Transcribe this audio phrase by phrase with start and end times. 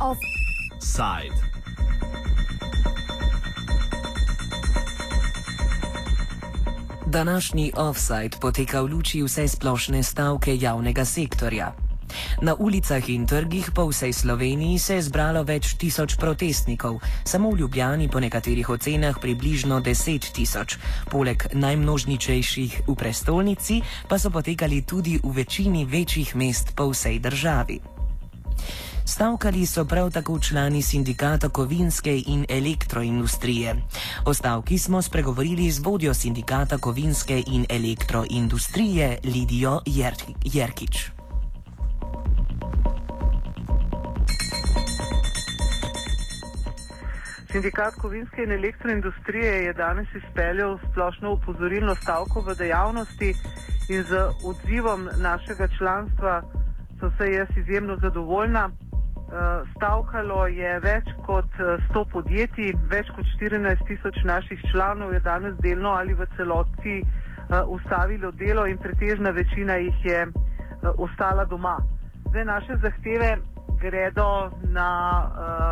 [0.00, 1.36] Offside.
[7.06, 11.85] Današnji offside poteka v luči vse splošne stavke javnega sektorja.
[12.42, 17.58] Na ulicah in trgih po vsej Sloveniji se je zbralo več tisoč protestnikov, samo v
[17.64, 20.78] Ljubljani po nekaterih ocenah približno deset tisoč.
[21.10, 27.80] Poleg najmnožničejših v prestolnici pa so potekali tudi v večini večjih mest po vsej državi.
[29.06, 33.76] Stavkali so prav tako člani sindikata kovinske in elektroindustrije.
[34.24, 39.80] O stavki smo spregovorili z vodjo sindikata kovinske in elektroindustrije Lidijo
[40.44, 41.15] Jerkič.
[47.56, 53.30] Sindikat kovinske in elektroindustrije je danes izpeljal splošno upozorilno stavko v dejavnosti
[53.88, 56.42] in z odzivom našega članstva
[57.00, 58.68] so se jaz izjemno zadovoljna.
[58.68, 65.20] Eh, stavkalo je več kot 100 eh, podjetij, več kot 14 tisoč naših članov je
[65.20, 67.06] danes delno ali v celoti eh,
[67.66, 70.26] ustavilo delo in pretežna večina jih je
[70.98, 71.78] ostala doma.
[72.28, 73.36] Zdaj naše zahteve
[73.80, 74.90] gredo na,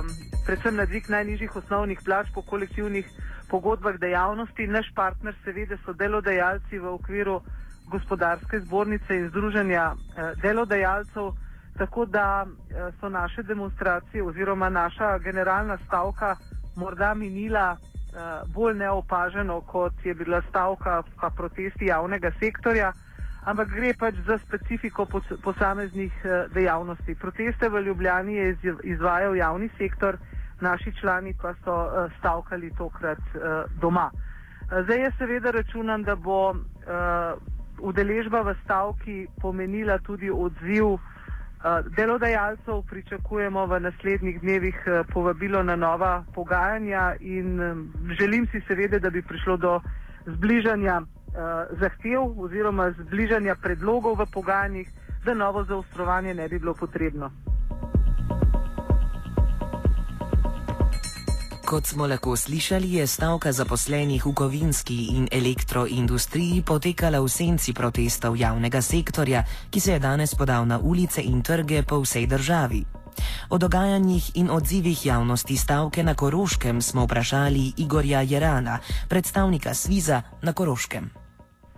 [0.00, 0.08] um,
[0.46, 3.06] predvsem na dvig najnižjih osnovnih plač po kolektivnih
[3.48, 4.66] pogodbah dejavnosti.
[4.66, 7.40] Naš partner seveda so delodajalci v okviru
[7.92, 11.32] gospodarske zbornice in združenja eh, delodajalcev,
[11.78, 16.36] tako da eh, so naše demonstracije oziroma naša generalna stavka
[16.76, 18.18] morda minila eh,
[18.54, 22.92] bolj neopaženo, kot je bila stavka pa protesti javnega sektorja
[23.44, 25.06] ampak gre pač za specifiko
[25.42, 27.14] posameznih eh, dejavnosti.
[27.14, 30.16] Proteste v Ljubljani je izvajal javni sektor,
[30.60, 34.10] naši člani pa so eh, stavkali tokrat eh, doma.
[34.84, 36.54] Zdaj jaz seveda računam, da bo
[37.78, 40.96] udeležba v stavki pomenila tudi odziv
[41.96, 42.80] delodajalcev.
[42.88, 44.78] Pričakujemo v naslednjih dnevih
[45.12, 47.60] povabilo na nova pogajanja in
[48.16, 49.80] želim si seveda, da bi prišlo do
[50.26, 51.02] zbližanja
[51.80, 54.88] zahtev oziroma zbližanja predlogov v pogajanjih,
[55.24, 57.30] da novo zaostrovanje ne bi bilo potrebno.
[61.72, 68.36] Kot smo lahko slišali, je stavka zaposlenih v kovinski in elektroindustriji potekala v senci protestov
[68.36, 72.84] javnega sektorja, ki se je danes podal na ulice in trge po vsej državi.
[73.48, 78.78] O dogajanjih in odzivih javnosti stavke na Koroškem smo vprašali Igorja Jerana,
[79.08, 81.21] predstavnika Sviza na Koroškem.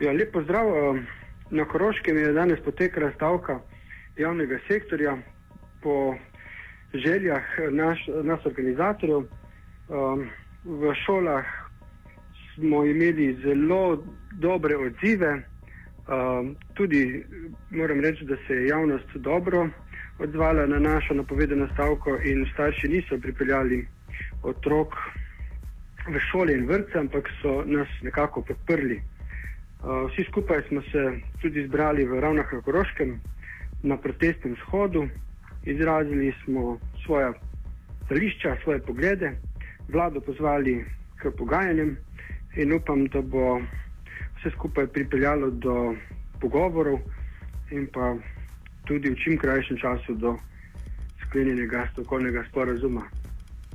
[0.00, 0.66] Ja, lep pozdrav.
[0.66, 1.02] Eh,
[1.50, 3.58] na Koroškem je danes potekala stavka
[4.16, 5.16] javnega sektorja
[5.82, 6.14] po
[6.94, 9.20] željah naš, nas organizatorjev.
[9.20, 9.26] Eh,
[10.64, 11.44] v šolah
[12.54, 15.42] smo imeli zelo dobre odzive, eh,
[16.74, 17.24] tudi
[17.70, 19.68] moram reči, da se je javnost dobro
[20.18, 23.86] odzvala na našo napovedano stavko in starši niso pripeljali
[24.42, 24.94] otrok
[26.08, 29.02] v šole in vrtce, ampak so nas nekako podprli.
[29.82, 33.20] Vsi skupaj smo se tudi zbrali v Ravnah na Koroškem
[33.82, 35.08] na protestnem shodu,
[35.64, 37.32] izrazili smo svoje
[38.04, 39.32] stališča, svoje poglede,
[39.88, 40.84] vlado pozvali
[41.16, 41.96] k pogajanjem
[42.56, 43.60] in upam, da bo
[44.38, 45.94] vse skupaj pripeljalo do
[46.40, 46.98] pogovorov
[47.70, 48.16] in pa
[48.86, 50.36] tudi v čim krajšem času do
[51.26, 53.02] sklenjenega strokovnega sporazuma.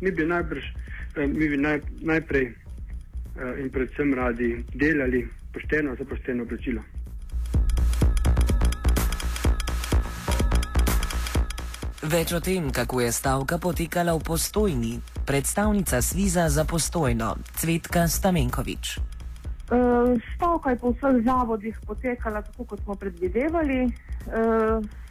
[0.00, 0.64] Mi bi, najbrž,
[1.16, 6.82] eh, mi bi naj, najprej eh, in predvsem radi delali pošteno za pošteno plačilo.
[12.08, 14.92] Več o tem, kako je stavka potekala v postojni,
[15.26, 18.96] predstavnica Sviza za postojno, Cvetka Stamenkovič.
[18.96, 19.00] E,
[20.36, 23.80] stavka je po vseh zavodih potekala tako, kot smo predvidevali.
[23.84, 23.90] E,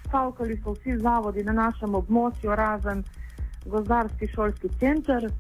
[0.08, 3.04] stavkali so vsi zavodi na našem območju, razen
[3.66, 5.30] gozdarski šolski center.
[5.30, 5.32] E,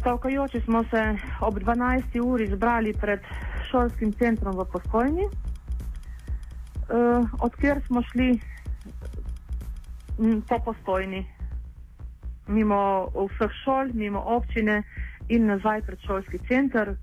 [0.00, 1.04] stavkajoči smo se
[1.40, 2.18] ob 12.
[2.24, 3.20] uri zbrali pred
[3.74, 5.34] šolskim centrom v Postojni, uh,
[7.42, 8.38] odkjer smo šli
[10.48, 11.26] po Postojni,
[12.46, 14.82] mimo vseh šol, mimo občine
[15.28, 16.94] in nazaj pred šolski center.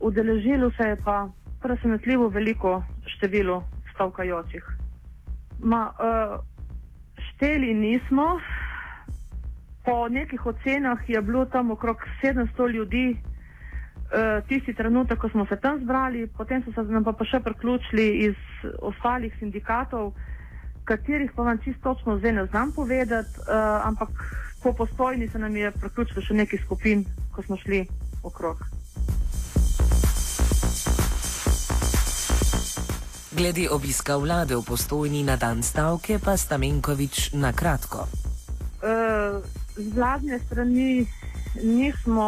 [0.00, 1.28] Udeležilo se je pa
[1.60, 4.64] presenetljivo veliko število stavkajočih.
[5.60, 6.40] Ma, uh,
[7.28, 8.40] šteli nismo,
[9.84, 13.37] po nekih ocenah je bilo tam okrog 700 ljudi, Eh,
[14.48, 18.06] tisti trenutek, ko smo se tam zbrali, potem so se nam pa, pa še priključili
[18.28, 18.36] iz
[18.80, 20.14] ostalih sindikatov,
[20.88, 24.08] katerih pa vam čisto točno zdaj ne znam povedati, uh, ampak
[24.62, 27.84] po postojni se nam je priključilo še nekaj skupin, ko smo šli
[28.22, 28.64] okrog.
[33.38, 38.08] Glede obiska vlade v postojni na dan stavke, pa Stamenkovič na kratko.
[38.82, 39.44] Uh,
[39.76, 41.06] z vladne strani
[41.62, 42.26] nismo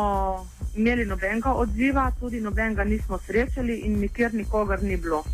[0.74, 5.24] imeli nobenega odziva, tudi nobenega nismo srečali in nikjer nikogar ni bilo.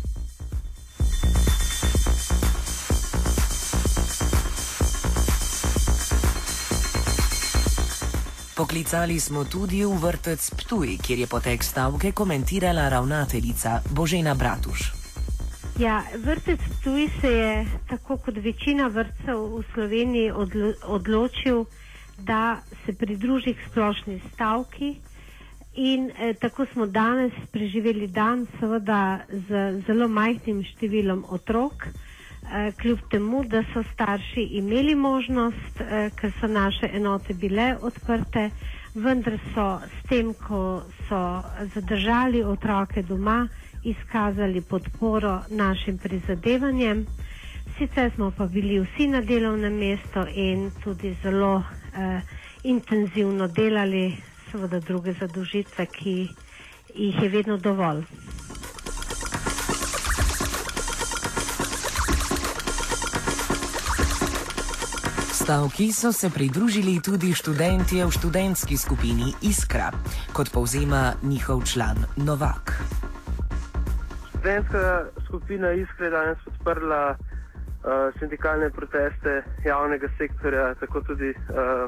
[8.57, 14.93] Poklicali smo tudi v vrtec Ptuj, kjer je potek stavke komentirala ravnateljica Božena Bratuš.
[15.79, 21.65] Ja, vrtec Ptuj se je, tako kot večina vrtcev v Sloveniji, odlo odločil,
[22.17, 24.95] da se pridruži k splošni stavki.
[25.77, 28.99] In eh, tako smo danes preživeli dan, seveda
[29.43, 29.49] z
[29.85, 31.85] zelo majhnim številom otrok.
[32.47, 38.49] Eh, kljub temu, da so starši imeli možnost, eh, ker so naše enote bile odprte,
[38.95, 40.61] vendar so s tem, ko
[41.03, 41.19] so
[41.73, 43.47] zadržali otroke doma,
[43.85, 47.05] izkazali podporo našim prizadevanjem.
[47.77, 51.51] Sicer smo pa bili vsi na delovnem mestu in tudi zelo
[51.93, 52.21] eh,
[52.65, 54.05] intenzivno delali,
[54.57, 56.29] seveda druge zadožitve, ki
[56.95, 58.03] jih je vedno dovolj.
[65.47, 69.91] stavki so se pridružili tudi študentje v študentski skupini Iskra,
[70.33, 72.73] kot povzema njihov član Novak.
[74.29, 77.17] Študentska skupina Iskra je danes podprla uh,
[78.19, 81.87] sindikalne proteste javnega sektorja, tako tudi uh,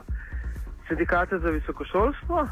[0.89, 2.47] sindikate za visokošolstvo.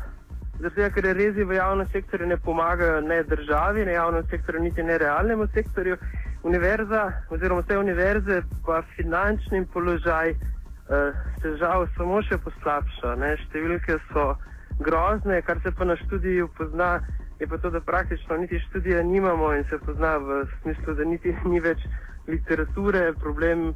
[0.60, 4.98] Zato, ker rezi v javnem sektorju ne pomagajo ne državi, ne javnemu sektorju, niti ne
[4.98, 5.98] realnemu sektorju.
[6.44, 13.16] Univerza oziroma vse univerze pa finančni položaj uh, se žal samo še poslabša.
[13.22, 13.36] Ne?
[13.45, 14.34] Številke so
[14.80, 17.01] grozne, kar se pa na študiju pozna,
[17.39, 21.36] je pa to, da praktično niti študija nimamo in se pozna v smislu, da niti
[21.45, 21.86] ni več
[22.28, 23.13] literature.
[23.22, 23.74] Problem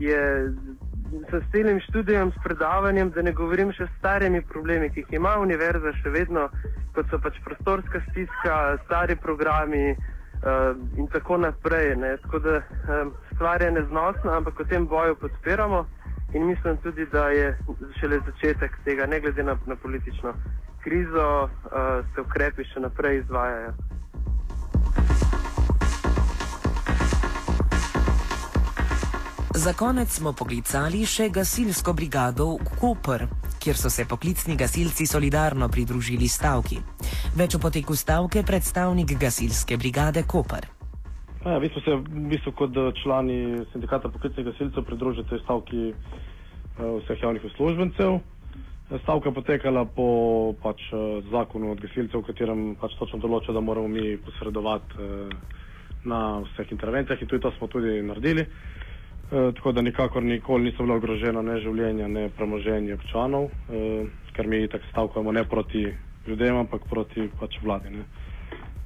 [0.00, 0.48] je
[1.12, 5.36] s celim študijem, s predavanjem, da ne govorim še s starimi problemi, ki jih ima
[5.40, 6.48] univerza še vedno,
[6.96, 9.92] kot so pač prostorska stiska, stari programi.
[10.42, 11.92] Uh, in tako naprej.
[12.22, 12.56] Tako da,
[12.90, 15.84] um, stvar je neznosna, ampak v tem boju podpiramo.
[16.34, 17.52] In mislim tudi, da je
[18.00, 20.34] šele začetek tega, ne glede na, na politično
[20.82, 23.70] krizo, uh, se ukrepi še naprej izvajajo.
[29.54, 33.26] Za konec smo poklicali še gasilsko brigado v Koper,
[33.60, 36.78] kjer so se poklicni gasilci solidarno pridružili stavki.
[37.36, 40.70] Več o poteku stavke predstavnik gasilske brigade Koper.
[41.44, 43.38] Ja, vi smo se v bistvu kot eh, člani
[43.74, 48.22] sindikata poklicnih gasilcev pridružili tej stavki uh, vseh javnih uslužbencev.
[49.04, 50.06] Stavka je potekala po
[50.64, 55.12] pač, uh, zakonu od gasilcev, v katerem pač točno določa, da moramo mi posredovati
[56.08, 58.48] na vseh intervencijah in tudi to smo tudi naredili.
[59.32, 64.04] Uh, tako da nikakor nikoli niso bila ogrožena ne življenja, ne premoženje občanov, uh,
[64.36, 65.86] ker mi tako stavkamo ne proti
[66.26, 67.96] ljudem, ampak proti pač vladi.
[67.96, 68.04] Ne.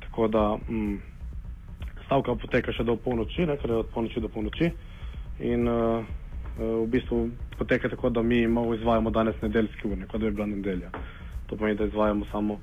[0.07, 0.47] Tako da.
[0.71, 0.99] Mm,
[2.07, 4.71] stavka poteka še do polnoči, ne, ker je od polnoči do polnoči.
[5.45, 6.07] In uh,
[6.57, 7.27] v bistvu
[7.59, 10.91] poteka tako, da mi malo izvajamo danes nedeljski ur, kot da bi bila nedelja.
[11.47, 12.59] To pomeni, da izvajamo samo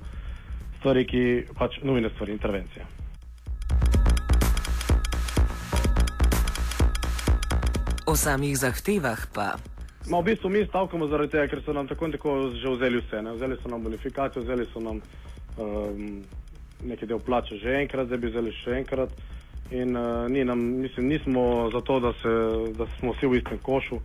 [0.80, 1.22] stvari, ki
[1.56, 3.03] pač nujne stvari, intervencije.
[8.06, 9.56] O samih zahtevah pa.
[10.10, 13.00] Ma v bistvu mi stavkamo zaradi tega, ker so nam tako in tako že vzeli
[13.00, 13.22] vse.
[13.22, 13.32] Ne?
[13.32, 15.00] Vzeli so nam bonifikacijo, vzeli so nam
[15.56, 16.24] um,
[16.84, 19.14] nekaj del plače že enkrat, zdaj bi vzeli še enkrat.
[19.72, 22.32] In uh, ni nam, mislim, nismo zato, da, se,
[22.76, 24.00] da smo vsi v istem košu,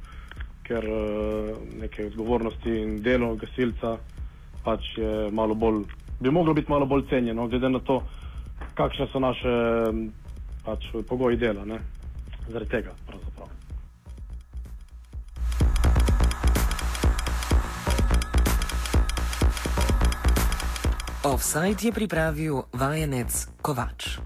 [0.64, 1.52] ker uh,
[1.82, 3.98] neke odgovornosti in delo gasilca
[4.64, 5.84] pač je malo bolj,
[6.20, 8.00] bi moglo biti malo bolj cenjeno, glede na to,
[8.80, 9.56] kakšne so naše
[10.64, 11.66] pač, pogoji dela.
[11.68, 11.80] Ne?
[12.48, 13.29] Zaradi tega pravzaprav.
[21.20, 23.28] Offside je pripravil vajenec
[23.60, 24.24] Kovač.